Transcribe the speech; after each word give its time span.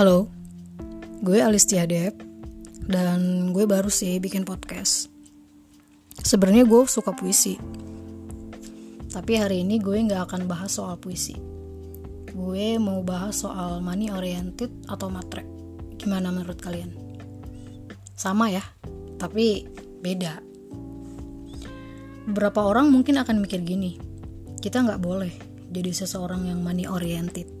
Halo, 0.00 0.32
gue 1.20 1.44
Alistia 1.44 1.84
Dep 1.84 2.16
dan 2.88 3.52
gue 3.52 3.68
baru 3.68 3.92
sih 3.92 4.16
bikin 4.16 4.48
podcast. 4.48 5.12
Sebenarnya 6.24 6.64
gue 6.64 6.88
suka 6.88 7.12
puisi, 7.12 7.60
tapi 9.12 9.36
hari 9.36 9.60
ini 9.60 9.76
gue 9.76 10.00
nggak 10.00 10.24
akan 10.24 10.48
bahas 10.48 10.80
soal 10.80 10.96
puisi. 10.96 11.36
Gue 12.32 12.80
mau 12.80 13.04
bahas 13.04 13.44
soal 13.44 13.84
money 13.84 14.08
oriented 14.08 14.72
atau 14.88 15.12
matre. 15.12 15.44
Gimana 16.00 16.32
menurut 16.32 16.56
kalian? 16.64 16.96
Sama 18.16 18.48
ya, 18.48 18.64
tapi 19.20 19.68
beda. 20.00 20.40
Beberapa 22.24 22.64
orang 22.64 22.88
mungkin 22.88 23.20
akan 23.20 23.44
mikir 23.44 23.60
gini, 23.68 24.00
kita 24.64 24.80
nggak 24.80 25.04
boleh 25.04 25.36
jadi 25.68 25.92
seseorang 25.92 26.48
yang 26.48 26.64
money 26.64 26.88
oriented 26.88 27.52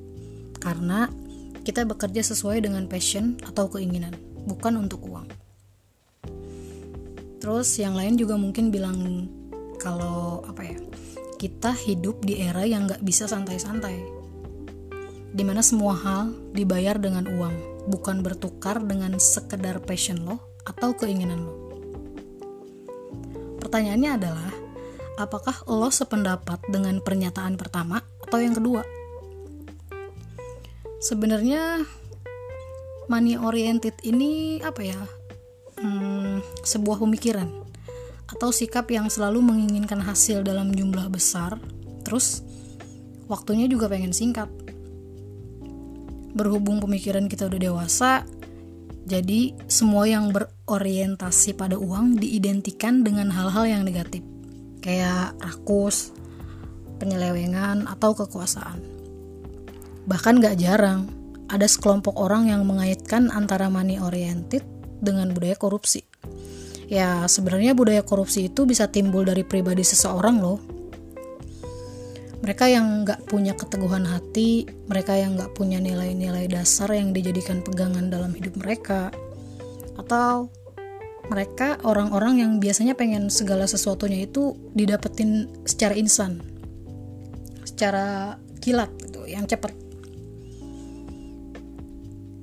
karena 0.56 1.04
kita 1.60 1.84
bekerja 1.84 2.24
sesuai 2.24 2.64
dengan 2.64 2.88
passion 2.88 3.36
atau 3.44 3.68
keinginan, 3.68 4.16
bukan 4.48 4.80
untuk 4.80 5.04
uang. 5.04 5.28
Terus 7.40 7.68
yang 7.80 7.96
lain 7.96 8.20
juga 8.20 8.36
mungkin 8.36 8.68
bilang 8.68 9.28
kalau 9.80 10.44
apa 10.44 10.60
ya, 10.60 10.76
kita 11.40 11.72
hidup 11.72 12.20
di 12.20 12.36
era 12.36 12.68
yang 12.68 12.84
gak 12.84 13.00
bisa 13.00 13.24
santai-santai, 13.24 13.96
di 15.32 15.40
mana 15.40 15.64
semua 15.64 15.96
hal 15.96 16.36
dibayar 16.52 17.00
dengan 17.00 17.24
uang, 17.24 17.88
bukan 17.88 18.20
bertukar 18.20 18.84
dengan 18.84 19.16
sekedar 19.16 19.80
passion 19.80 20.20
lo 20.20 20.36
atau 20.68 20.92
keinginan 20.92 21.48
lo. 21.48 21.54
Pertanyaannya 23.56 24.10
adalah, 24.20 24.52
apakah 25.16 25.64
lo 25.64 25.88
sependapat 25.88 26.60
dengan 26.68 27.00
pernyataan 27.00 27.56
pertama 27.56 28.04
atau 28.20 28.36
yang 28.36 28.52
kedua? 28.52 28.84
Sebenarnya 31.00 31.88
money 33.08 33.40
oriented 33.40 33.96
ini 34.04 34.60
apa 34.60 34.84
ya? 34.84 35.00
Hmm, 35.80 36.44
sebuah 36.60 37.00
pemikiran 37.00 37.48
atau 38.30 38.52
sikap 38.52 38.86
yang 38.92 39.08
selalu 39.08 39.42
menginginkan 39.42 39.98
hasil 39.98 40.44
dalam 40.44 40.70
jumlah 40.70 41.08
besar 41.10 41.58
terus 42.04 42.44
waktunya 43.26 43.64
juga 43.66 43.88
pengen 43.88 44.12
singkat. 44.12 44.46
Berhubung 46.30 46.78
pemikiran 46.78 47.26
kita 47.26 47.50
udah 47.50 47.58
dewasa 47.58 48.22
jadi 49.08 49.56
semua 49.66 50.06
yang 50.06 50.30
berorientasi 50.30 51.58
pada 51.58 51.74
uang 51.74 52.20
diidentikan 52.20 53.02
dengan 53.02 53.32
hal-hal 53.34 53.66
yang 53.66 53.82
negatif 53.82 54.22
kayak 54.84 55.34
rakus 55.40 56.12
penyelewengan 57.02 57.88
atau 57.88 58.14
kekuasaan 58.14 58.99
Bahkan 60.08 60.40
gak 60.40 60.56
jarang, 60.60 61.10
ada 61.50 61.66
sekelompok 61.66 62.14
orang 62.16 62.46
yang 62.46 62.62
mengaitkan 62.62 63.28
antara 63.34 63.66
money 63.66 63.98
oriented 63.98 64.62
dengan 65.02 65.34
budaya 65.34 65.58
korupsi. 65.58 66.06
Ya, 66.90 67.26
sebenarnya 67.26 67.74
budaya 67.74 68.02
korupsi 68.02 68.50
itu 68.50 68.66
bisa 68.66 68.86
timbul 68.90 69.26
dari 69.26 69.42
pribadi 69.42 69.82
seseorang 69.82 70.38
loh. 70.38 70.58
Mereka 72.40 72.72
yang 72.72 73.04
gak 73.04 73.28
punya 73.28 73.52
keteguhan 73.52 74.08
hati, 74.08 74.64
mereka 74.88 75.12
yang 75.12 75.36
gak 75.36 75.52
punya 75.52 75.76
nilai-nilai 75.76 76.48
dasar 76.48 76.88
yang 76.96 77.12
dijadikan 77.12 77.60
pegangan 77.60 78.08
dalam 78.08 78.32
hidup 78.32 78.56
mereka, 78.56 79.12
atau 80.00 80.48
mereka 81.28 81.78
orang-orang 81.86 82.42
yang 82.42 82.52
biasanya 82.58 82.98
pengen 82.98 83.30
segala 83.30 83.68
sesuatunya 83.68 84.26
itu 84.26 84.56
didapetin 84.74 85.46
secara 85.68 85.94
instan, 85.94 86.42
secara 87.62 88.34
kilat 88.58 88.90
gitu, 88.98 89.30
yang 89.30 89.46
cepat 89.46 89.70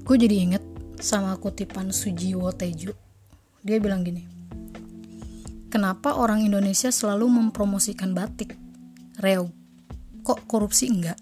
gue 0.08 0.16
jadi 0.16 0.36
inget 0.40 0.64
sama 1.04 1.36
kutipan 1.36 1.92
Sujiwo 1.92 2.48
Tejo 2.56 2.96
dia 3.60 3.76
bilang 3.84 4.08
gini 4.08 4.24
kenapa 5.68 6.16
orang 6.16 6.48
Indonesia 6.48 6.88
selalu 6.88 7.28
mempromosikan 7.28 8.16
batik? 8.16 8.56
Reog 9.20 9.52
kok 10.24 10.48
korupsi 10.48 10.88
enggak? 10.88 11.20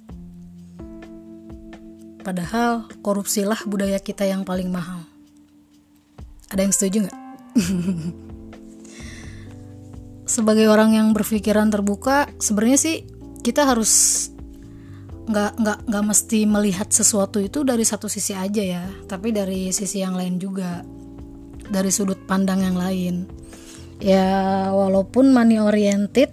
Padahal 2.22 2.86
korupsilah 3.02 3.66
budaya 3.66 4.02
kita 4.02 4.26
yang 4.26 4.46
paling 4.46 4.70
mahal. 4.70 5.06
Ada 6.54 6.66
yang 6.66 6.74
setuju 6.74 6.98
nggak 7.06 7.20
sebagai 10.36 10.66
orang 10.68 10.98
yang 10.98 11.08
berpikiran 11.14 11.70
terbuka 11.70 12.28
sebenarnya 12.42 12.78
sih 12.82 12.96
kita 13.46 13.66
harus 13.66 14.28
nggak 15.26 15.58
nggak 15.58 15.80
nggak 15.90 16.04
mesti 16.06 16.46
melihat 16.46 16.88
sesuatu 16.94 17.42
itu 17.42 17.66
dari 17.66 17.82
satu 17.82 18.06
sisi 18.06 18.38
aja 18.38 18.62
ya 18.62 18.84
tapi 19.10 19.34
dari 19.34 19.74
sisi 19.74 20.06
yang 20.06 20.14
lain 20.14 20.38
juga 20.38 20.86
dari 21.70 21.90
sudut 21.90 22.20
pandang 22.30 22.62
yang 22.62 22.78
lain. 22.78 23.16
Ya 24.04 24.70
walaupun 24.76 25.32
money 25.32 25.58
oriented 25.58 26.30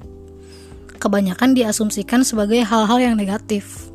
kebanyakan 0.98 1.54
diasumsikan 1.54 2.26
sebagai 2.26 2.62
hal-hal 2.66 2.98
yang 2.98 3.14
negatif. 3.14 3.90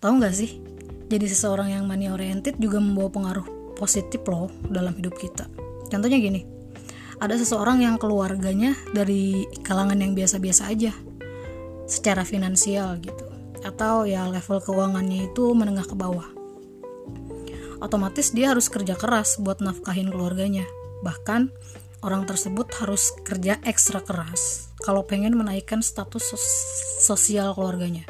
Tahu 0.00 0.12
nggak 0.16 0.34
sih? 0.34 0.62
Jadi 1.10 1.26
seseorang 1.26 1.74
yang 1.74 1.84
money 1.84 2.08
oriented 2.08 2.56
juga 2.56 2.78
membawa 2.78 3.10
pengaruh 3.10 3.46
positif 3.76 4.22
loh 4.30 4.48
dalam 4.70 4.94
hidup 4.96 5.18
kita. 5.18 5.44
Contohnya 5.90 6.22
gini 6.22 6.46
ada 7.20 7.36
seseorang 7.36 7.84
yang 7.84 8.00
keluarganya 8.00 8.72
dari 8.96 9.44
kalangan 9.60 10.00
yang 10.00 10.16
biasa-biasa 10.16 10.72
aja 10.72 10.96
secara 11.90 12.22
finansial 12.22 12.96
gitu. 13.02 13.26
Atau 13.60 14.08
ya 14.08 14.24
level 14.30 14.62
keuangannya 14.62 15.28
itu 15.28 15.52
menengah 15.52 15.84
ke 15.84 15.98
bawah. 15.98 16.30
Otomatis 17.82 18.32
dia 18.32 18.54
harus 18.54 18.70
kerja 18.70 18.94
keras 18.94 19.36
buat 19.42 19.58
nafkahin 19.60 20.08
keluarganya. 20.08 20.64
Bahkan 21.02 21.50
orang 22.06 22.24
tersebut 22.24 22.70
harus 22.80 23.12
kerja 23.26 23.60
ekstra 23.66 24.00
keras 24.00 24.72
kalau 24.80 25.04
pengen 25.04 25.36
menaikkan 25.36 25.84
status 25.84 26.32
sos 26.32 26.46
sosial 27.04 27.52
keluarganya. 27.52 28.06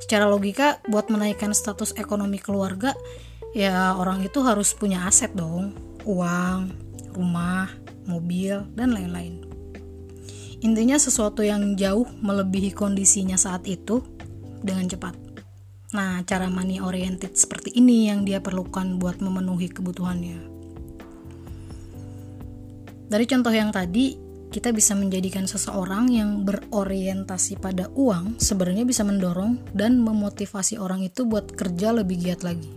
Secara 0.00 0.28
logika 0.28 0.80
buat 0.88 1.08
menaikkan 1.12 1.52
status 1.52 1.96
ekonomi 2.00 2.40
keluarga 2.40 2.96
ya 3.52 3.96
orang 3.96 4.24
itu 4.24 4.40
harus 4.40 4.72
punya 4.72 5.04
aset 5.04 5.32
dong. 5.36 5.76
Uang 6.08 6.72
rumah 7.12 7.68
mobil 8.08 8.64
dan 8.72 8.96
lain-lain 8.96 9.51
Intinya 10.62 10.94
sesuatu 10.94 11.42
yang 11.42 11.74
jauh 11.74 12.06
melebihi 12.22 12.70
kondisinya 12.70 13.34
saat 13.34 13.66
itu 13.66 13.98
dengan 14.62 14.86
cepat. 14.86 15.18
Nah, 15.90 16.22
cara 16.22 16.46
money 16.46 16.78
oriented 16.78 17.34
seperti 17.34 17.74
ini 17.74 18.06
yang 18.06 18.22
dia 18.22 18.38
perlukan 18.38 18.94
buat 19.02 19.18
memenuhi 19.18 19.66
kebutuhannya. 19.74 20.38
Dari 23.10 23.26
contoh 23.26 23.50
yang 23.50 23.74
tadi, 23.74 24.14
kita 24.54 24.70
bisa 24.70 24.94
menjadikan 24.94 25.50
seseorang 25.50 26.14
yang 26.14 26.46
berorientasi 26.46 27.58
pada 27.58 27.90
uang 27.98 28.38
sebenarnya 28.38 28.86
bisa 28.86 29.02
mendorong 29.02 29.58
dan 29.74 29.98
memotivasi 29.98 30.78
orang 30.78 31.02
itu 31.02 31.26
buat 31.26 31.58
kerja 31.58 31.90
lebih 31.90 32.22
giat 32.22 32.46
lagi. 32.46 32.70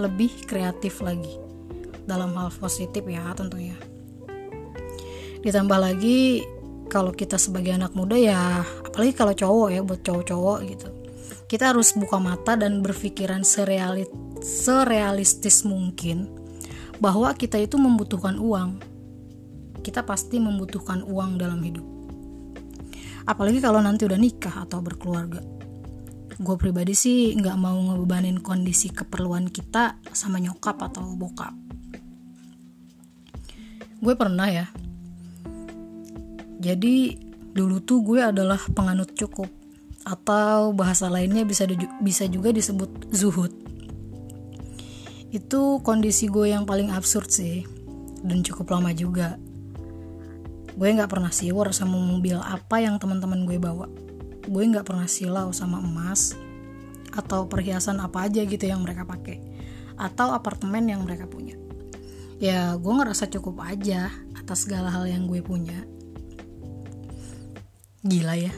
Lebih 0.00 0.48
kreatif 0.48 1.04
lagi. 1.04 1.36
Dalam 2.08 2.32
hal 2.32 2.48
positif 2.48 3.04
ya 3.04 3.34
tentunya 3.36 3.76
ditambah 5.44 5.78
lagi 5.78 6.44
kalau 6.86 7.10
kita 7.10 7.36
sebagai 7.36 7.74
anak 7.74 7.92
muda 7.98 8.14
ya 8.14 8.62
apalagi 8.62 9.12
kalau 9.12 9.34
cowok 9.34 9.68
ya 9.74 9.80
buat 9.82 10.00
cowok-cowok 10.00 10.58
gitu. 10.70 10.88
Kita 11.46 11.70
harus 11.70 11.94
buka 11.94 12.18
mata 12.18 12.58
dan 12.58 12.82
berpikiran 12.82 13.46
serealit, 13.46 14.10
serealistis 14.42 15.62
mungkin 15.62 16.26
bahwa 16.98 17.30
kita 17.38 17.54
itu 17.60 17.78
membutuhkan 17.78 18.34
uang. 18.34 18.82
Kita 19.78 20.02
pasti 20.02 20.42
membutuhkan 20.42 21.06
uang 21.06 21.38
dalam 21.38 21.62
hidup. 21.62 21.86
Apalagi 23.26 23.62
kalau 23.62 23.78
nanti 23.78 24.06
udah 24.06 24.18
nikah 24.18 24.66
atau 24.66 24.82
berkeluarga. 24.82 25.38
Gue 26.36 26.56
pribadi 26.58 26.98
sih 26.98 27.32
nggak 27.38 27.58
mau 27.58 27.78
ngebebanin 27.78 28.42
kondisi 28.42 28.90
keperluan 28.90 29.46
kita 29.46 30.02
sama 30.10 30.42
nyokap 30.42 30.82
atau 30.82 31.14
bokap. 31.14 31.54
Gue 34.02 34.14
pernah 34.18 34.50
ya 34.50 34.66
jadi 36.56 37.16
dulu 37.56 37.80
tuh 37.84 38.04
gue 38.04 38.20
adalah 38.20 38.60
penganut 38.72 39.12
cukup 39.16 39.48
atau 40.06 40.70
bahasa 40.70 41.10
lainnya 41.10 41.42
bisa 41.42 41.66
bisa 42.00 42.24
juga 42.30 42.54
disebut 42.54 43.10
zuhud. 43.10 43.52
Itu 45.34 45.82
kondisi 45.82 46.30
gue 46.30 46.54
yang 46.54 46.64
paling 46.64 46.94
absurd 46.94 47.28
sih 47.28 47.66
dan 48.22 48.40
cukup 48.46 48.78
lama 48.78 48.94
juga. 48.94 49.36
Gue 50.76 50.92
nggak 50.92 51.10
pernah 51.10 51.32
siwar 51.32 51.72
sama 51.72 51.96
mobil 51.98 52.36
apa 52.36 52.80
yang 52.80 53.00
teman-teman 53.00 53.44
gue 53.44 53.58
bawa. 53.58 53.90
Gue 54.46 54.64
nggak 54.68 54.86
pernah 54.86 55.08
silau 55.10 55.50
sama 55.50 55.82
emas 55.82 56.38
atau 57.16 57.48
perhiasan 57.48 57.98
apa 57.98 58.28
aja 58.28 58.44
gitu 58.44 58.68
yang 58.68 58.84
mereka 58.84 59.08
pakai 59.08 59.40
atau 59.96 60.36
apartemen 60.36 60.86
yang 60.86 61.02
mereka 61.02 61.24
punya. 61.26 61.56
Ya 62.36 62.76
gue 62.76 62.92
ngerasa 62.92 63.26
cukup 63.32 63.64
aja 63.64 64.12
atas 64.36 64.68
segala 64.68 64.92
hal 64.92 65.08
yang 65.08 65.24
gue 65.26 65.40
punya 65.40 65.88
gila 68.06 68.34
ya. 68.38 68.54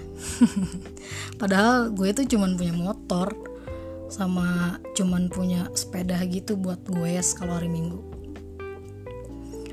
Padahal 1.41 1.91
gue 1.97 2.13
tuh 2.13 2.27
cuman 2.29 2.55
punya 2.55 2.75
motor 2.77 3.33
sama 4.09 4.81
cuman 4.97 5.29
punya 5.29 5.69
sepeda 5.77 6.17
gitu 6.25 6.57
buat 6.57 6.81
gue 6.89 7.21
kalau 7.37 7.57
hari 7.57 7.69
minggu. 7.69 8.01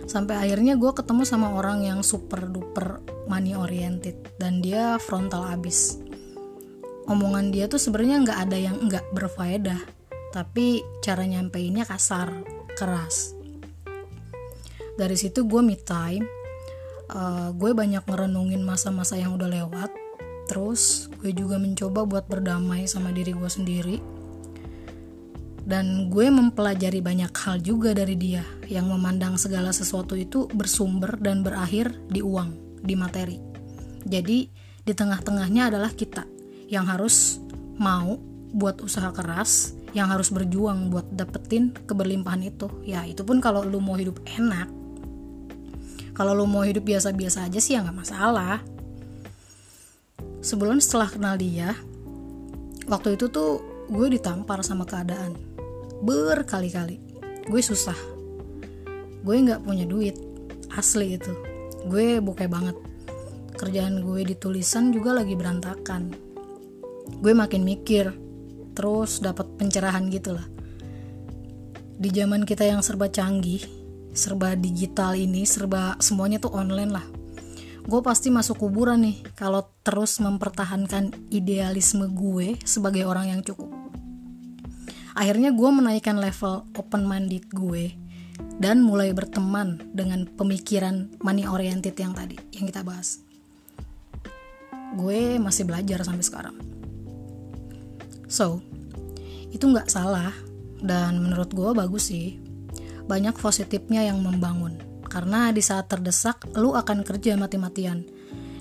Sampai 0.05 0.37
akhirnya 0.37 0.77
gue 0.77 0.91
ketemu 0.95 1.23
sama 1.27 1.55
orang 1.55 1.83
yang 1.83 1.99
super 2.05 2.45
duper 2.45 3.01
money 3.25 3.57
oriented 3.57 4.15
dan 4.37 4.61
dia 4.61 5.01
frontal 5.01 5.43
abis. 5.49 5.97
Omongan 7.05 7.53
dia 7.53 7.65
tuh 7.69 7.81
sebenarnya 7.81 8.21
nggak 8.25 8.39
ada 8.49 8.57
yang 8.57 8.77
nggak 8.85 9.05
berfaedah 9.13 9.81
tapi 10.35 10.83
cara 10.99 11.23
nyampeinnya 11.23 11.87
kasar 11.87 12.43
keras. 12.75 13.33
Dari 14.95 15.15
situ 15.15 15.43
gue 15.47 15.59
me 15.63 15.75
time 15.79 16.34
uh, 17.11 17.49
gue 17.53 17.71
banyak 17.75 18.05
ngerenungin 18.05 18.63
masa-masa 18.63 19.19
yang 19.19 19.35
udah 19.35 19.49
lewat 19.49 19.91
terus 20.45 21.09
gue 21.21 21.33
juga 21.33 21.57
mencoba 21.57 22.05
buat 22.05 22.25
berdamai 22.29 22.85
sama 22.85 23.09
diri 23.09 23.33
gue 23.33 23.49
sendiri 23.49 23.97
dan 25.65 26.13
gue 26.13 26.29
mempelajari 26.29 27.01
banyak 27.01 27.33
hal 27.33 27.57
juga 27.57 27.97
dari 27.97 28.13
dia 28.13 28.45
yang 28.69 28.85
memandang 28.85 29.33
segala 29.35 29.73
sesuatu 29.73 30.13
itu 30.13 30.45
bersumber 30.53 31.17
dan 31.17 31.41
berakhir 31.41 31.89
di 32.05 32.21
uang, 32.21 32.81
di 32.85 32.93
materi. 32.93 33.41
Jadi 34.05 34.45
di 34.85 34.93
tengah-tengahnya 34.93 35.73
adalah 35.73 35.89
kita 35.89 36.21
yang 36.69 36.85
harus 36.85 37.41
mau 37.81 38.21
buat 38.53 38.77
usaha 38.85 39.09
keras, 39.09 39.73
yang 39.97 40.13
harus 40.13 40.29
berjuang 40.29 40.93
buat 40.93 41.09
dapetin 41.09 41.73
keberlimpahan 41.89 42.45
itu. 42.45 42.69
Ya 42.85 43.01
itu 43.01 43.25
pun 43.25 43.41
kalau 43.41 43.65
lu 43.65 43.81
mau 43.81 43.97
hidup 43.97 44.21
enak, 44.37 44.69
kalau 46.15 46.31
lo 46.31 46.47
mau 46.47 46.63
hidup 46.63 46.87
biasa-biasa 46.87 47.51
aja 47.51 47.59
sih 47.59 47.75
ya 47.75 47.83
nggak 47.83 47.99
masalah. 47.99 48.63
Sebulan 50.39 50.79
setelah 50.79 51.11
kenal 51.11 51.35
dia 51.35 51.75
waktu 52.87 53.19
itu 53.19 53.27
tuh 53.27 53.59
gue 53.91 54.07
ditampar 54.07 54.63
sama 54.63 54.87
keadaan. 54.87 55.35
Berkali-kali. 55.99 57.03
Gue 57.51 57.59
susah. 57.59 57.97
Gue 59.27 59.35
nggak 59.43 59.67
punya 59.67 59.83
duit. 59.83 60.15
Asli 60.71 61.19
itu. 61.19 61.35
Gue 61.83 62.23
bukai 62.23 62.47
banget. 62.47 62.79
Kerjaan 63.59 63.99
gue 63.99 64.23
di 64.23 64.35
tulisan 64.39 64.95
juga 64.95 65.11
lagi 65.19 65.35
berantakan. 65.35 66.15
Gue 67.19 67.35
makin 67.35 67.67
mikir 67.67 68.15
terus 68.71 69.19
dapat 69.19 69.51
pencerahan 69.59 70.07
gitu 70.07 70.31
lah. 70.31 70.47
Di 71.95 72.07
zaman 72.11 72.47
kita 72.47 72.67
yang 72.67 72.79
serba 72.79 73.07
canggih 73.11 73.84
serba 74.15 74.55
digital 74.55 75.13
ini 75.19 75.43
serba 75.43 75.99
semuanya 75.99 76.39
tuh 76.39 76.55
online 76.55 76.89
lah. 76.89 77.05
Gue 77.85 78.01
pasti 78.01 78.33
masuk 78.33 78.65
kuburan 78.65 79.05
nih 79.05 79.21
kalau 79.37 79.69
terus 79.85 80.17
mempertahankan 80.17 81.13
idealisme 81.29 82.09
gue 82.09 82.57
sebagai 82.65 83.05
orang 83.05 83.37
yang 83.37 83.41
cukup. 83.45 83.69
Akhirnya 85.13 85.53
gue 85.53 85.69
menaikkan 85.69 86.17
level 86.17 86.65
open 86.73 87.05
minded 87.05 87.45
gue 87.53 87.93
dan 88.57 88.81
mulai 88.81 89.11
berteman 89.11 89.91
dengan 89.93 90.25
pemikiran 90.25 91.13
money 91.21 91.45
oriented 91.45 91.93
yang 91.93 92.15
tadi 92.15 92.39
yang 92.55 92.65
kita 92.65 92.81
bahas. 92.81 93.21
Gue 94.95 95.37
masih 95.37 95.67
belajar 95.67 96.01
sampai 96.07 96.25
sekarang. 96.25 96.55
So 98.31 98.63
itu 99.53 99.67
nggak 99.67 99.91
salah 99.91 100.33
dan 100.81 101.21
menurut 101.21 101.53
gue 101.53 101.69
bagus 101.71 102.11
sih 102.11 102.44
banyak 103.05 103.37
positifnya 103.37 104.05
yang 104.05 104.21
membangun. 104.21 104.77
Karena 105.05 105.53
di 105.53 105.61
saat 105.63 105.87
terdesak, 105.87 106.43
lu 106.57 106.73
akan 106.75 107.05
kerja 107.05 107.37
mati-matian. 107.39 108.03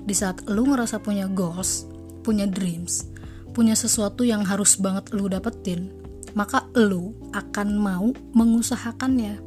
Di 0.05 0.13
saat 0.13 0.45
lu 0.45 0.69
ngerasa 0.69 1.01
punya 1.01 1.25
goals, 1.25 1.89
punya 2.21 2.45
dreams, 2.45 3.09
punya 3.51 3.73
sesuatu 3.73 4.21
yang 4.21 4.45
harus 4.45 4.77
banget 4.77 5.11
lu 5.11 5.25
dapetin, 5.27 5.89
maka 6.37 6.69
lu 6.77 7.17
akan 7.33 7.67
mau 7.75 8.07
mengusahakannya. 8.37 9.41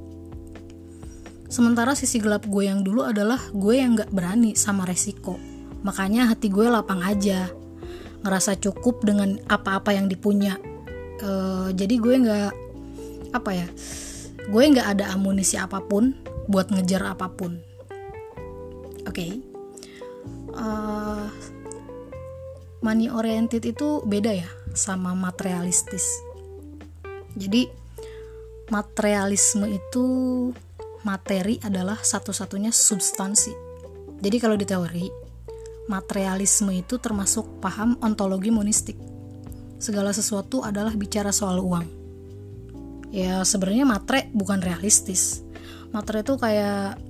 Sementara 1.48 1.96
sisi 1.96 2.20
gelap 2.20 2.44
gue 2.44 2.68
yang 2.68 2.84
dulu 2.84 3.08
adalah 3.08 3.40
gue 3.56 3.80
yang 3.80 3.96
gak 3.96 4.12
berani 4.12 4.52
sama 4.52 4.84
resiko. 4.84 5.40
Makanya 5.80 6.28
hati 6.28 6.52
gue 6.52 6.68
lapang 6.68 7.00
aja. 7.00 7.48
Ngerasa 8.20 8.60
cukup 8.60 9.00
dengan 9.00 9.40
apa-apa 9.48 9.96
yang 9.96 10.12
dipunya. 10.12 10.60
Uh, 11.24 11.72
jadi 11.72 11.94
gue 11.96 12.14
gak 12.20 12.52
apa 13.32 13.50
ya 13.52 13.68
gue 14.48 14.64
nggak 14.64 14.96
ada 14.96 15.12
amunisi 15.12 15.60
apa 15.60 15.84
pun 15.84 16.16
buat 16.48 16.72
ngejar 16.72 17.04
apa 17.04 17.28
pun. 17.28 17.60
Oke. 19.04 19.12
Okay. 19.12 19.32
uh, 20.56 21.28
money 22.80 23.12
oriented 23.12 23.60
itu 23.68 24.00
beda 24.08 24.32
ya 24.32 24.48
sama 24.72 25.12
materialistis. 25.12 26.08
Jadi 27.36 27.68
materialisme 28.72 29.68
itu 29.68 30.04
materi 31.04 31.60
adalah 31.60 32.00
satu-satunya 32.00 32.72
substansi. 32.72 33.52
Jadi 34.18 34.36
kalau 34.40 34.56
di 34.56 34.64
teori 34.64 35.06
materialisme 35.92 36.72
itu 36.72 36.96
termasuk 36.96 37.60
paham 37.60 38.00
ontologi 38.00 38.48
monistik. 38.48 38.96
Segala 39.78 40.10
sesuatu 40.10 40.64
adalah 40.64 40.92
bicara 40.96 41.30
soal 41.30 41.60
uang 41.62 41.97
ya 43.14 43.42
sebenarnya 43.44 43.84
matre 43.88 44.28
bukan 44.32 44.60
realistis. 44.60 45.44
Matre 45.92 46.20
itu 46.20 46.36
kayak 46.36 47.00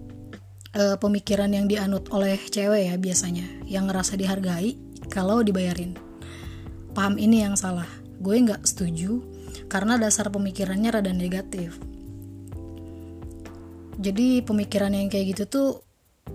uh, 0.79 0.97
pemikiran 1.03 1.51
yang 1.51 1.67
dianut 1.67 2.07
oleh 2.15 2.39
cewek 2.39 2.93
ya 2.93 2.95
biasanya 2.95 3.47
yang 3.67 3.91
ngerasa 3.91 4.15
dihargai 4.15 4.79
kalau 5.11 5.43
dibayarin. 5.43 5.99
Paham 6.95 7.19
ini 7.19 7.43
yang 7.43 7.55
salah. 7.59 7.87
Gue 8.19 8.43
nggak 8.43 8.67
setuju 8.67 9.23
karena 9.71 9.99
dasar 9.99 10.31
pemikirannya 10.31 10.91
rada 10.91 11.13
negatif. 11.15 11.79
Jadi 13.99 14.47
pemikiran 14.47 14.95
yang 14.95 15.11
kayak 15.11 15.35
gitu 15.35 15.45
tuh 15.51 15.69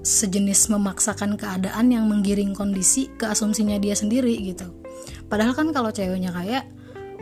sejenis 0.03 0.67
memaksakan 0.67 1.39
keadaan 1.39 1.93
yang 1.95 2.11
menggiring 2.11 2.51
kondisi 2.51 3.07
ke 3.15 3.29
asumsinya 3.29 3.79
dia 3.79 3.95
sendiri 3.95 4.35
gitu. 4.43 4.67
Padahal 5.31 5.55
kan 5.55 5.71
kalau 5.71 5.93
ceweknya 5.95 6.35
kayak 6.35 6.67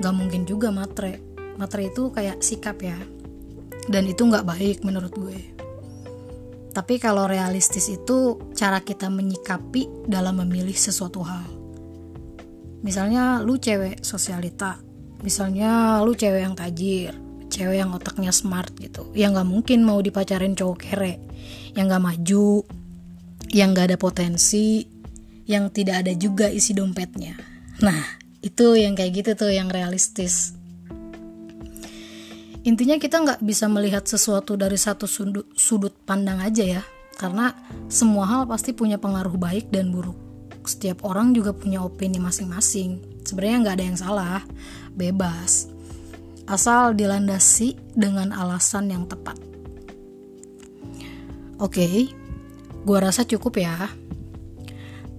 nggak 0.01 0.15
mungkin 0.17 0.49
juga 0.49 0.73
matre 0.73 1.21
materi 1.59 1.89
itu 1.89 2.11
kayak 2.11 2.43
sikap 2.43 2.77
ya. 2.83 2.97
Dan 3.89 4.05
itu 4.07 4.23
nggak 4.23 4.45
baik 4.45 4.77
menurut 4.85 5.11
gue. 5.11 5.39
Tapi 6.71 6.95
kalau 7.01 7.27
realistis 7.27 7.91
itu 7.91 8.39
cara 8.55 8.79
kita 8.79 9.11
menyikapi 9.11 10.07
dalam 10.07 10.39
memilih 10.45 10.75
sesuatu 10.75 11.19
hal. 11.25 11.43
Misalnya 12.81 13.43
lu 13.43 13.59
cewek 13.59 14.01
sosialita 14.01 14.79
misalnya 15.21 16.01
lu 16.01 16.17
cewek 16.17 16.41
yang 16.41 16.57
tajir 16.57 17.13
cewek 17.51 17.83
yang 17.83 17.91
otaknya 17.91 18.31
smart 18.31 18.71
gitu. 18.79 19.11
Yang 19.11 19.37
nggak 19.37 19.49
mungkin 19.51 19.79
mau 19.83 19.99
dipacarin 19.99 20.55
cowok 20.55 20.77
kere. 20.79 21.19
Yang 21.75 21.85
nggak 21.91 22.03
maju 22.07 22.47
yang 23.51 23.75
nggak 23.75 23.91
ada 23.91 23.97
potensi 23.99 24.87
yang 25.43 25.67
tidak 25.75 26.07
ada 26.07 26.15
juga 26.15 26.47
isi 26.47 26.71
dompetnya. 26.71 27.35
Nah 27.83 28.01
itu 28.39 28.79
yang 28.79 28.95
kayak 28.95 29.11
gitu 29.21 29.31
tuh 29.35 29.51
yang 29.51 29.67
realistis 29.67 30.55
intinya 32.61 32.97
kita 33.01 33.21
nggak 33.21 33.41
bisa 33.41 33.65
melihat 33.65 34.05
sesuatu 34.05 34.53
dari 34.53 34.77
satu 34.77 35.09
sudut, 35.09 35.47
sudut 35.57 35.93
pandang 36.05 36.41
aja 36.41 36.79
ya. 36.79 36.83
Karena 37.17 37.53
semua 37.85 38.25
hal 38.25 38.49
pasti 38.49 38.73
punya 38.73 38.97
pengaruh 38.97 39.37
baik 39.37 39.69
dan 39.69 39.93
buruk. 39.93 40.17
Setiap 40.65 41.05
orang 41.05 41.33
juga 41.33 41.53
punya 41.53 41.81
opini 41.81 42.17
masing-masing. 42.17 43.21
Sebenarnya 43.25 43.57
nggak 43.61 43.75
ada 43.77 43.85
yang 43.85 43.99
salah. 43.99 44.41
Bebas. 44.93 45.69
Asal 46.49 46.97
dilandasi 46.97 47.77
dengan 47.93 48.33
alasan 48.33 48.89
yang 48.89 49.05
tepat. 49.05 49.37
Oke 51.61 51.77
okay, 51.77 51.97
gua 52.81 53.05
rasa 53.05 53.21
cukup 53.21 53.61
ya. 53.61 53.93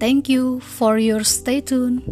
Thank 0.03 0.27
you 0.27 0.59
for 0.59 0.99
your 0.99 1.23
stay 1.23 1.63
tune 1.63 2.03